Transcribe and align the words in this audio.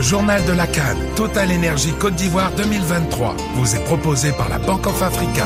Le 0.00 0.06
journal 0.06 0.42
de 0.46 0.52
la 0.52 0.66
Cannes, 0.66 0.96
Total 1.14 1.52
Énergie 1.52 1.92
Côte 1.92 2.14
d'Ivoire 2.14 2.50
2023, 2.56 3.36
vous 3.56 3.76
est 3.76 3.84
proposé 3.84 4.32
par 4.32 4.48
la 4.48 4.58
Banque 4.58 4.86
of 4.86 5.02
Africa. 5.02 5.44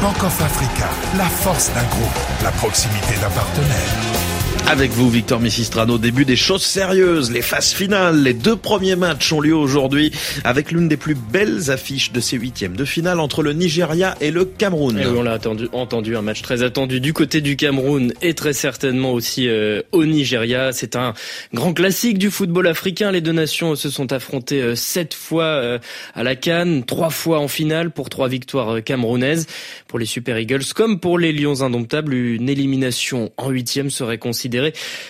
Banque 0.00 0.24
of 0.24 0.42
Africa, 0.42 0.88
la 1.16 1.26
force 1.26 1.70
d'un 1.72 1.84
groupe, 1.84 2.42
la 2.42 2.50
proximité 2.50 3.14
d'un 3.20 3.30
partenaire. 3.30 4.21
Avec 4.68 4.92
vous, 4.92 5.10
Victor 5.10 5.38
Missistrano, 5.38 5.98
début 5.98 6.24
des 6.24 6.36
choses 6.36 6.62
sérieuses, 6.62 7.30
les 7.30 7.42
phases 7.42 7.72
finales. 7.72 8.22
Les 8.22 8.32
deux 8.32 8.56
premiers 8.56 8.96
matchs 8.96 9.30
ont 9.32 9.40
lieu 9.40 9.54
aujourd'hui 9.54 10.12
avec 10.44 10.70
l'une 10.70 10.88
des 10.88 10.96
plus 10.96 11.14
belles 11.14 11.70
affiches 11.70 12.12
de 12.12 12.20
ces 12.20 12.38
huitièmes 12.38 12.74
de 12.74 12.84
finale 12.86 13.20
entre 13.20 13.42
le 13.42 13.52
Nigeria 13.52 14.14
et 14.20 14.30
le 14.30 14.46
Cameroun. 14.46 14.98
Et 14.98 15.06
on 15.06 15.22
l'a 15.22 15.34
entendu, 15.34 15.68
entendu, 15.72 16.16
un 16.16 16.22
match 16.22 16.40
très 16.40 16.62
attendu 16.62 17.00
du 17.00 17.12
côté 17.12 17.42
du 17.42 17.56
Cameroun 17.56 18.14
et 18.22 18.32
très 18.32 18.54
certainement 18.54 19.12
aussi 19.12 19.46
euh, 19.46 19.82
au 19.90 20.06
Nigeria. 20.06 20.72
C'est 20.72 20.96
un 20.96 21.12
grand 21.52 21.74
classique 21.74 22.16
du 22.16 22.30
football 22.30 22.66
africain. 22.66 23.10
Les 23.10 23.20
deux 23.20 23.32
nations 23.32 23.74
se 23.74 23.90
sont 23.90 24.12
affrontées 24.12 24.62
euh, 24.62 24.74
sept 24.74 25.12
fois 25.12 25.44
euh, 25.44 25.78
à 26.14 26.22
la 26.22 26.34
Cannes, 26.34 26.84
trois 26.84 27.10
fois 27.10 27.40
en 27.40 27.48
finale 27.48 27.90
pour 27.90 28.08
trois 28.08 28.28
victoires 28.28 28.82
camerounaises. 28.82 29.46
Pour 29.86 29.98
les 29.98 30.06
Super 30.06 30.38
Eagles 30.38 30.64
comme 30.74 30.98
pour 30.98 31.18
les 31.18 31.32
Lions 31.32 31.60
indomptables, 31.60 32.14
une 32.14 32.48
élimination 32.48 33.32
en 33.36 33.50
huitième 33.50 33.90
serait 33.90 34.18
considérée 34.18 34.51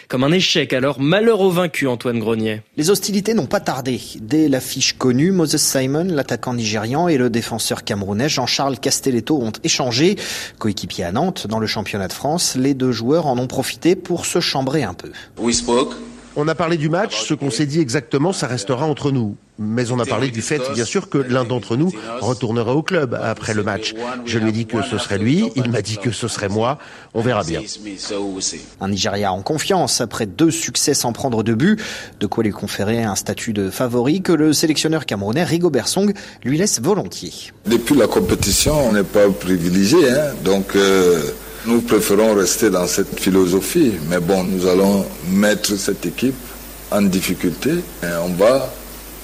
comme 0.09 0.25
un 0.25 0.33
échec. 0.33 0.73
Alors 0.73 1.01
malheur 1.01 1.41
au 1.41 1.51
vaincu, 1.51 1.87
Antoine 1.87 2.19
Grenier. 2.19 2.63
Les 2.77 2.91
hostilités 2.91 3.35
n'ont 3.35 3.47
pas 3.47 3.61
tardé. 3.61 4.01
Dès 4.21 4.49
l'affiche 4.49 4.95
connue, 4.95 5.33
Moses 5.33 5.57
Simon, 5.57 6.07
l'attaquant 6.09 6.55
nigérian, 6.55 7.09
et 7.09 7.17
le 7.17 7.31
défenseur 7.31 7.85
camerounais 7.85 8.29
Jean-Charles 8.29 8.79
Castelletto 8.79 9.41
ont 9.41 9.53
échangé. 9.65 10.17
Coéquipier 10.59 11.05
à 11.05 11.13
Nantes 11.13 11.47
dans 11.47 11.59
le 11.59 11.67
championnat 11.67 12.09
de 12.09 12.13
France, 12.13 12.57
les 12.57 12.75
deux 12.75 12.93
joueurs 12.93 13.27
en 13.27 13.39
ont 13.39 13.47
profité 13.47 13.97
pour 13.97 14.27
se 14.27 14.41
chambrer 14.41 14.83
un 14.83 14.95
peu. 14.95 15.11
We 15.39 15.55
spoke. 15.55 15.95
On 16.35 16.49
a 16.49 16.55
parlé 16.55 16.79
du 16.79 16.89
match, 16.89 17.27
ce 17.27 17.35
qu'on 17.35 17.51
s'est 17.51 17.67
dit 17.67 17.81
exactement, 17.81 18.33
ça 18.33 18.47
restera 18.47 18.87
entre 18.87 19.11
nous. 19.11 19.37
Mais 19.59 19.91
on 19.91 19.99
a 19.99 20.07
parlé 20.07 20.31
du 20.31 20.41
fait, 20.41 20.63
bien 20.73 20.87
sûr, 20.87 21.11
que 21.11 21.19
l'un 21.19 21.45
d'entre 21.45 21.77
nous 21.77 21.93
retournera 22.21 22.75
au 22.75 22.83
club 22.83 23.19
après 23.23 23.53
le 23.53 23.63
match. 23.63 23.95
Je 24.25 24.39
lui 24.39 24.49
ai 24.49 24.53
dit 24.53 24.67
que 24.67 24.83
ce 24.83 24.97
serait 24.97 25.19
lui, 25.19 25.51
il 25.57 25.71
m'a 25.71 25.83
dit 25.83 25.99
que 25.99 26.11
ce 26.11 26.27
serait 26.29 26.49
moi. 26.49 26.79
On 27.13 27.21
verra 27.21 27.45
bien. 27.45 27.61
Un 28.81 28.89
Nigeria 28.89 29.31
en 29.31 29.43
confiance 29.43 30.01
après 30.01 30.25
deux 30.25 30.51
succès 30.51 30.95
sans 30.95 31.13
prendre 31.13 31.43
de 31.43 31.53
but, 31.53 31.79
de 32.19 32.27
quoi 32.27 32.45
lui 32.45 32.51
conférer 32.51 33.03
un 33.03 33.15
statut 33.15 33.53
de 33.53 33.69
favori 33.69 34.23
que 34.23 34.33
le 34.33 34.55
sélectionneur 34.55 35.05
camerounais 35.05 35.45
Rigo 35.45 35.69
Bersong 35.69 36.15
lui 36.45 36.57
laisse 36.57 36.81
volontiers. 36.81 37.53
Depuis 37.67 37.95
la 37.95 38.07
compétition, 38.07 38.89
on 38.89 38.93
n'est 38.93 39.05
pas 39.05 39.29
privilégié, 39.29 40.09
hein, 40.09 40.33
donc. 40.45 40.77
Euh... 40.77 41.31
Nous 41.65 41.81
préférons 41.83 42.35
rester 42.35 42.71
dans 42.71 42.89
cette 42.89 43.21
philosophie, 43.21 43.93
mais 44.09 44.19
bon, 44.19 44.43
nous 44.43 44.67
allons 44.67 45.07
mettre 45.29 45.77
cette 45.77 46.05
équipe 46.05 46.35
en 46.91 47.03
difficulté 47.03 47.71
et 48.03 48.07
on 48.25 48.33
va 48.35 48.69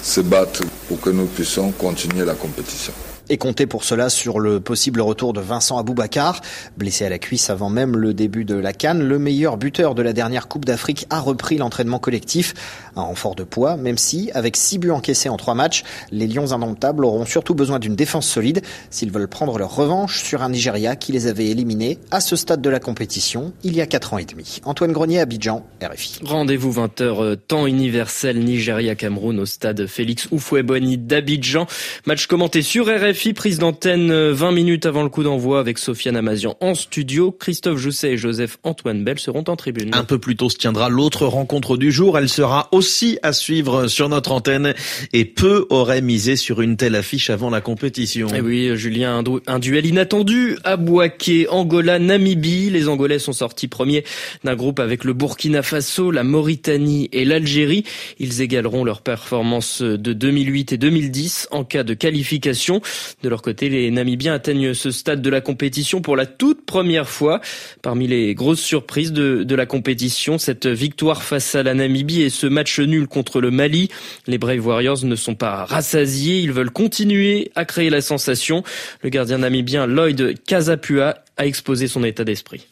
se 0.03 0.20
battre 0.20 0.62
pour 0.86 1.00
que 1.00 1.11
nous 1.11 1.27
puissions 1.27 1.72
continuer 1.72 2.25
la 2.25 2.34
compétition 2.34 2.92
et 3.31 3.39
compter 3.39 3.67
pour 3.67 3.84
cela 3.84 4.09
sur 4.09 4.41
le 4.41 4.61
possible 4.61 5.01
retour 5.01 5.33
de 5.33 5.41
Vincent 5.41 5.79
Aboubakar. 5.79 6.41
Blessé 6.77 7.05
à 7.05 7.09
la 7.09 7.19
cuisse 7.19 7.51
avant 7.51 7.70
même 7.70 7.97
le 7.97 8.15
début 8.15 8.45
de 8.45 8.55
la 8.55 8.73
Cannes, 8.73 9.03
le 9.03 9.19
meilleur 9.19 9.57
buteur 9.57 9.95
de 9.95 10.03
la 10.03 10.12
dernière 10.12 10.48
Coupe 10.48 10.65
d'Afrique 10.65 11.07
a 11.11 11.20
repris 11.20 11.59
l'entraînement 11.59 11.98
collectif. 11.98 12.55
Un 12.97 13.03
renfort 13.03 13.35
de 13.35 13.45
poids, 13.45 13.77
même 13.77 13.98
si, 13.98 14.31
avec 14.35 14.57
six 14.57 14.79
buts 14.79 14.91
encaissés 14.91 15.29
en 15.29 15.37
trois 15.37 15.55
matchs, 15.55 15.85
les 16.11 16.27
Lions 16.27 16.53
indomptables 16.53 17.05
auront 17.05 17.27
surtout 17.27 17.55
besoin 17.55 17.79
d'une 17.79 17.97
défense 17.97 18.27
solide 18.27 18.62
s'ils 18.91 19.11
veulent 19.11 19.29
prendre 19.29 19.59
leur 19.59 19.75
revanche 19.75 20.23
sur 20.23 20.42
un 20.42 20.51
Nigeria 20.51 20.97
qui 20.97 21.13
les 21.13 21.27
avait 21.27 21.47
éliminés 21.47 21.98
à 22.11 22.20
ce 22.20 22.37
stade 22.37 22.63
de 22.63 22.70
la 22.70 22.81
compétition 22.81 23.53
il 23.63 23.77
y 23.77 23.81
a 23.81 23.87
quatre 23.87 24.15
ans 24.15 24.19
et 24.19 24.25
demi. 24.25 24.61
Antoine 24.65 24.92
Grenier, 24.92 25.20
Abidjan, 25.20 25.67
RFI. 25.83 26.20
Rendez-vous 26.25 26.73
20h, 26.73 27.03
euh, 27.03 27.37
temps 27.37 27.67
universel 27.67 28.39
Nigeria-Cameroun 28.39 29.39
au 29.39 29.47
stade 29.47 29.87
Félix 29.87 30.29
Oufouéboni 30.31 30.98
d'Abidjan. 30.98 31.67
Match 32.07 32.27
commenté 32.27 32.63
sur 32.63 32.87
RFI 32.87 33.17
prise 33.34 33.58
d'antenne 33.58 34.11
20 34.30 34.48
euh, 34.48 34.52
minutes 34.52 34.86
avant 34.86 35.02
le 35.02 35.08
coup 35.08 35.24
d'envoi 35.24 35.58
avec 35.58 35.78
Sofiane 35.78 36.17
Amazian 36.17 36.56
en 36.61 36.74
studio. 36.74 37.33
Christophe 37.33 37.79
Jousset 37.79 38.12
et 38.12 38.17
Joseph 38.17 38.58
Antoine 38.62 39.02
Bell 39.02 39.18
seront 39.18 39.42
en 39.48 39.56
tribune. 39.56 39.90
Un 39.92 40.05
peu 40.05 40.18
plus 40.18 40.36
tôt 40.36 40.48
se 40.48 40.56
tiendra 40.56 40.89
l'autre 40.89 41.27
rencontre 41.27 41.77
du 41.77 41.90
jour. 41.90 42.17
Elle 42.17 42.28
sera 42.28 42.68
aussi 42.70 43.18
à 43.23 43.33
suivre 43.33 43.89
sur 43.89 44.08
notre 44.08 44.30
antenne 44.30 44.73
et 45.12 45.24
peu 45.24 45.67
auraient 45.68 46.01
misé 46.01 46.36
sur 46.36 46.61
une 46.61 46.77
telle 46.77 46.95
affiche 46.95 47.28
avant 47.28 47.51
la 47.51 47.61
compétition. 47.61 48.28
Et 48.28 48.36
eh 48.39 48.40
oui, 48.40 48.77
Julien, 48.77 49.24
un, 49.46 49.58
duel 49.58 49.86
inattendu 49.86 50.57
à 50.62 50.77
Boaké, 50.77 51.48
Angola, 51.48 51.98
Namibie. 51.98 52.70
Les 52.70 52.89
Angolais 52.89 53.18
sont 53.18 53.33
sortis 53.33 53.67
premiers 53.67 54.05
d'un 54.45 54.55
groupe 54.55 54.78
avec 54.78 55.02
le 55.02 55.12
Burkina 55.12 55.62
Faso, 55.62 56.12
la 56.12 56.23
Mauritanie 56.23 57.08
et 57.12 57.24
l'Algérie. 57.24 57.84
Ils 58.20 58.42
égaleront 58.42 58.84
leur 58.84 59.02
performance 59.02 59.83
de 59.83 60.12
2008 60.12 60.73
et 60.73 60.78
2010 60.78 61.48
en 61.51 61.64
cas 61.64 61.83
de 61.83 61.95
qualification. 61.95 62.80
De 63.23 63.29
leur 63.29 63.42
côté, 63.42 63.69
les 63.69 63.91
Namibiens 63.91 64.35
atteignent 64.35 64.74
ce 64.74 64.91
stade 64.91 65.23
de 65.23 65.30
la 65.30 65.41
compétition 65.41 66.01
pour 66.01 66.17
la 66.17 66.27
toute 66.27 66.64
première 66.64 67.08
fois. 67.08 67.41
Parmi 67.83 68.07
les 68.07 68.35
grosses 68.35 68.61
surprises 68.61 69.13
de, 69.13 69.55
la 69.55 69.67
compétition, 69.67 70.39
cette 70.39 70.67
victoire 70.67 71.23
face 71.23 71.55
à 71.55 71.63
la 71.63 71.74
Namibie 71.74 72.23
et 72.23 72.30
ce 72.30 72.46
match 72.46 72.79
nul 72.79 73.08
contre 73.08 73.41
le 73.41 73.51
Mali. 73.51 73.89
Les 74.27 74.39
Brave 74.39 74.64
Warriors 74.64 75.05
ne 75.05 75.17
sont 75.17 75.35
pas 75.35 75.64
rassasiés, 75.64 76.41
ils 76.41 76.52
veulent 76.52 76.70
continuer 76.70 77.51
à 77.55 77.64
créer 77.64 77.91
la 77.91 78.01
sensation. 78.01 78.63
Le 79.02 79.08
gardien 79.08 79.39
namibien 79.39 79.86
Lloyd 79.86 80.35
Kazapua 80.46 81.17
a 81.39 81.47
exposé 81.47 81.87
son 81.87 82.03
état 82.03 82.25
d'esprit. 82.25 82.67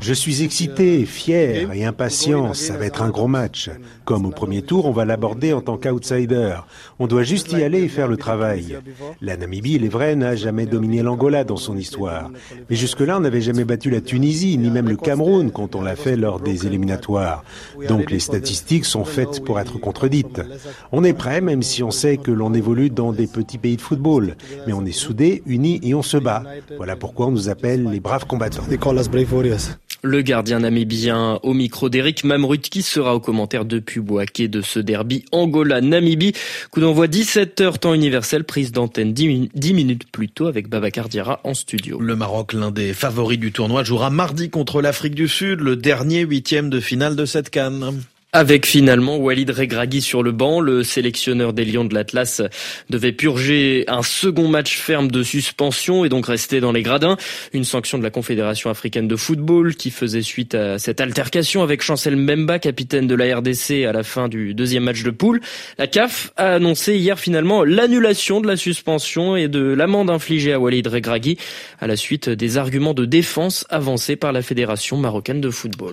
Je 0.00 0.12
suis 0.12 0.42
excité, 0.42 1.04
fier 1.04 1.72
et 1.72 1.84
impatient. 1.84 2.54
Ça 2.54 2.76
va 2.76 2.86
être 2.86 3.02
un 3.02 3.10
gros 3.10 3.26
match. 3.26 3.68
Comme 4.04 4.24
au 4.24 4.30
premier 4.30 4.62
tour, 4.62 4.86
on 4.86 4.92
va 4.92 5.04
l'aborder 5.04 5.52
en 5.52 5.60
tant 5.60 5.76
qu'outsider. 5.76 6.54
On 7.00 7.08
doit 7.08 7.24
juste 7.24 7.52
y 7.52 7.64
aller 7.64 7.82
et 7.82 7.88
faire 7.88 8.06
le 8.06 8.16
travail. 8.16 8.78
La 9.20 9.36
Namibie, 9.36 9.74
il 9.74 9.84
est 9.84 9.88
vrai, 9.88 10.14
n'a 10.14 10.36
jamais 10.36 10.66
dominé 10.66 11.02
l'Angola 11.02 11.42
dans 11.42 11.56
son 11.56 11.76
histoire. 11.76 12.30
Mais 12.70 12.76
jusque-là, 12.76 13.16
on 13.16 13.20
n'avait 13.20 13.40
jamais 13.40 13.64
battu 13.64 13.90
la 13.90 14.00
Tunisie, 14.00 14.56
ni 14.56 14.70
même 14.70 14.88
le 14.88 14.96
Cameroun 14.96 15.50
quand 15.50 15.74
on 15.74 15.82
l'a 15.82 15.96
fait 15.96 16.16
lors 16.16 16.38
des 16.38 16.66
éliminatoires. 16.66 17.42
Donc 17.88 18.12
les 18.12 18.20
statistiques 18.20 18.84
sont 18.84 19.04
faites 19.04 19.44
pour 19.44 19.58
être 19.58 19.78
contredites. 19.80 20.40
On 20.92 21.02
est 21.02 21.12
prêt, 21.12 21.40
même 21.40 21.62
si 21.62 21.82
on 21.82 21.90
sait 21.90 22.18
que 22.18 22.30
l'on 22.30 22.54
évolue 22.54 22.90
dans 22.90 23.12
des 23.12 23.26
petits 23.26 23.58
pays 23.58 23.76
de 23.76 23.82
football. 23.82 24.36
Mais 24.68 24.72
on 24.72 24.84
est 24.84 24.92
soudés, 24.92 25.42
unis 25.46 25.80
et 25.82 25.94
on 25.94 26.03
se 26.04 26.16
bat. 26.16 26.42
Voilà 26.76 26.96
pourquoi 26.96 27.26
on 27.26 27.30
nous 27.30 27.48
appelle 27.48 27.88
les 27.90 28.00
braves 28.00 28.26
combattants. 28.26 28.64
Le 30.02 30.20
gardien 30.20 30.58
namibien 30.58 31.40
au 31.42 31.54
micro 31.54 31.88
d'Eric 31.88 32.24
Mamrut 32.24 32.60
qui 32.60 32.82
sera 32.82 33.14
au 33.14 33.20
commentaire 33.20 33.64
depuis 33.64 34.00
Boaké 34.00 34.48
de 34.48 34.60
ce 34.60 34.78
derby 34.78 35.24
Angola-Namibie. 35.32 36.34
Coup 36.70 36.80
d'envoi 36.80 37.06
17h 37.06 37.78
temps 37.78 37.94
universel, 37.94 38.44
prise 38.44 38.70
d'antenne 38.70 39.14
10 39.14 39.72
minutes 39.72 40.10
plus 40.12 40.28
tôt 40.28 40.46
avec 40.46 40.68
Babacar 40.68 41.08
Diarra 41.08 41.40
en 41.44 41.54
studio. 41.54 41.98
Le 42.00 42.16
Maroc, 42.16 42.52
l'un 42.52 42.70
des 42.70 42.92
favoris 42.92 43.38
du 43.38 43.50
tournoi, 43.50 43.82
jouera 43.82 44.10
mardi 44.10 44.50
contre 44.50 44.82
l'Afrique 44.82 45.14
du 45.14 45.26
Sud, 45.26 45.60
le 45.60 45.74
dernier 45.74 46.20
huitième 46.20 46.68
de 46.68 46.80
finale 46.80 47.16
de 47.16 47.24
cette 47.24 47.48
canne. 47.48 48.02
Avec 48.36 48.66
finalement 48.66 49.16
Walid 49.16 49.48
Regragui 49.48 50.02
sur 50.02 50.24
le 50.24 50.32
banc, 50.32 50.58
le 50.58 50.82
sélectionneur 50.82 51.52
des 51.52 51.64
Lions 51.64 51.84
de 51.84 51.94
l'Atlas 51.94 52.42
devait 52.90 53.12
purger 53.12 53.84
un 53.86 54.02
second 54.02 54.48
match 54.48 54.76
ferme 54.76 55.08
de 55.08 55.22
suspension 55.22 56.04
et 56.04 56.08
donc 56.08 56.26
rester 56.26 56.58
dans 56.58 56.72
les 56.72 56.82
gradins. 56.82 57.16
Une 57.52 57.62
sanction 57.62 57.96
de 57.96 58.02
la 58.02 58.10
Confédération 58.10 58.70
africaine 58.70 59.06
de 59.06 59.14
football 59.14 59.76
qui 59.76 59.92
faisait 59.92 60.22
suite 60.22 60.56
à 60.56 60.80
cette 60.80 61.00
altercation 61.00 61.62
avec 61.62 61.80
Chancel 61.80 62.16
Mbemba, 62.16 62.58
capitaine 62.58 63.06
de 63.06 63.14
la 63.14 63.36
RDC 63.36 63.84
à 63.88 63.92
la 63.92 64.02
fin 64.02 64.26
du 64.26 64.52
deuxième 64.52 64.82
match 64.82 65.04
de 65.04 65.10
poule. 65.10 65.40
La 65.78 65.86
CAF 65.86 66.32
a 66.36 66.54
annoncé 66.54 66.96
hier 66.96 67.20
finalement 67.20 67.62
l'annulation 67.62 68.40
de 68.40 68.48
la 68.48 68.56
suspension 68.56 69.36
et 69.36 69.46
de 69.46 69.60
l'amende 69.60 70.10
infligée 70.10 70.52
à 70.52 70.58
Walid 70.58 70.88
Regragui 70.88 71.38
à 71.80 71.86
la 71.86 71.94
suite 71.94 72.28
des 72.28 72.58
arguments 72.58 72.94
de 72.94 73.04
défense 73.04 73.64
avancés 73.70 74.16
par 74.16 74.32
la 74.32 74.42
Fédération 74.42 74.96
marocaine 74.96 75.40
de 75.40 75.50
football. 75.50 75.92